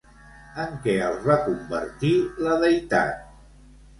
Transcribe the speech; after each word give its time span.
En 0.61 0.71
què 0.85 0.95
els 1.07 1.27
va 1.31 1.35
convertir, 1.49 2.11
la 2.47 2.57
deïtat? 2.65 3.23